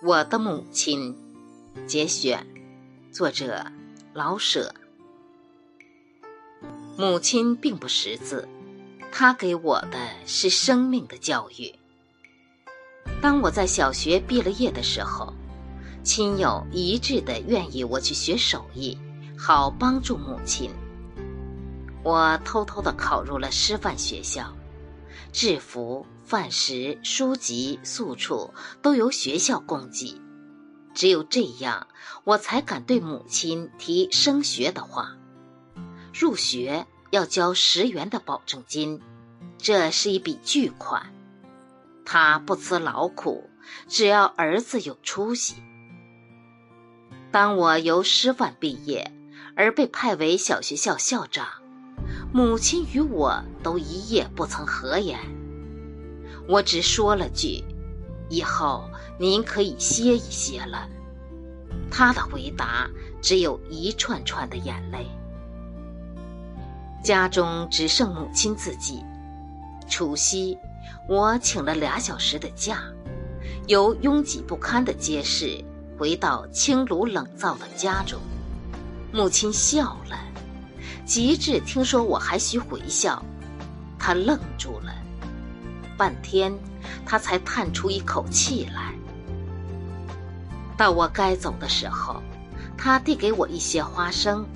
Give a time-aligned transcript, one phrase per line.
[0.00, 1.16] 我的母亲，
[1.88, 2.46] 节选，
[3.10, 3.66] 作者
[4.12, 4.72] 老舍。
[6.96, 8.48] 母亲并不识字，
[9.10, 11.74] 她给我的是生命的教育。
[13.20, 15.34] 当我在小学毕了业的时候，
[16.04, 18.96] 亲友一致的愿意我去学手艺，
[19.36, 20.70] 好帮助母亲。
[22.04, 24.54] 我偷偷的考入了师范学校。
[25.32, 28.52] 制服、饭食、书籍、宿处
[28.82, 30.20] 都由学校供给，
[30.92, 31.88] 只有这样，
[32.24, 35.16] 我才敢对母亲提升学的话。
[36.12, 39.00] 入学要交十元的保证金，
[39.56, 41.14] 这是一笔巨款。
[42.04, 43.48] 他不辞劳苦，
[43.88, 45.54] 只要儿子有出息。
[47.30, 49.10] 当我由师范毕业，
[49.56, 51.46] 而被派为小学校校长。
[52.34, 55.18] 母亲与我都一夜不曾合眼，
[56.48, 57.62] 我只说了句
[58.30, 60.88] ：“以后您可以歇一歇了。”
[61.90, 62.88] 他的回答
[63.20, 65.06] 只有一串串的眼泪。
[67.02, 69.02] 家中只剩母亲自己。
[69.88, 70.58] 除夕，
[71.08, 72.82] 我请了俩小时的假，
[73.66, 75.64] 由拥挤不堪的街市
[75.98, 78.20] 回到清炉冷灶的家中。
[79.12, 80.18] 母亲笑了。
[81.06, 83.22] 极致听说我还需回校，
[83.98, 84.92] 他愣住了，
[85.98, 86.56] 半天，
[87.04, 88.94] 他才叹出一口气来。
[90.76, 92.22] 到我该走的时候，
[92.76, 94.46] 他递给我一些花生，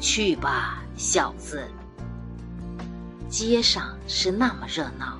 [0.00, 1.66] 去吧，小子。
[3.30, 5.16] 街上是那么热闹，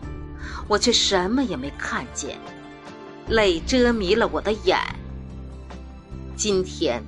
[0.66, 2.36] 我却什么也没看见，
[3.28, 4.76] 泪遮迷了我的眼。
[6.34, 7.02] 今天，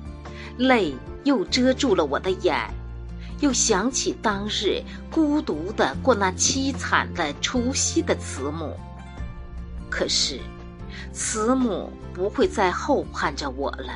[0.57, 2.55] 泪又遮住了我的眼。
[3.41, 8.79] 又想起当日孤独的过那凄惨的除夕的慈母，
[9.89, 10.39] 可是
[11.11, 13.93] 慈母不会再后盼着我了，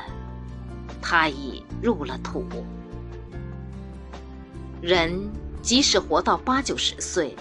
[1.02, 2.44] 她已入了土。
[4.82, 5.32] 人
[5.62, 7.36] 即使活到八九十岁，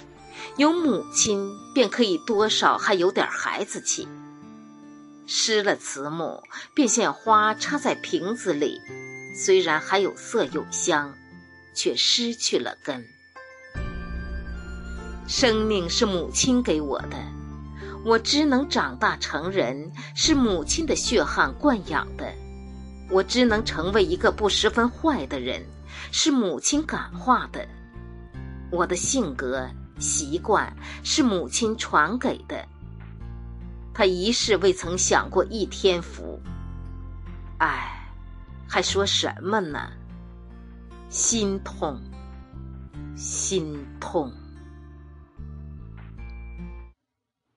[0.59, 4.07] 有母亲便可以多少还有点孩子气。
[5.27, 6.43] 失了慈母，
[6.75, 8.79] 便像花插在瓶子里，
[9.35, 11.15] 虽然还有色有香。
[11.75, 13.05] 却失去了根。
[15.27, 17.17] 生命是母亲给我的，
[18.05, 22.27] 我只能长大成人，是母亲的血汗惯养的；
[23.11, 25.65] 我只能成为一个不十分坏的人，
[26.13, 27.67] 是母亲感化的；
[28.71, 29.67] 我的性格
[29.99, 30.71] 习惯
[31.03, 32.63] 是母亲传给的。
[33.95, 36.39] 她一世未曾享过一天福，
[37.59, 38.13] 唉，
[38.69, 39.91] 还说什么呢？
[41.15, 41.97] 心痛，
[43.15, 44.33] 心痛。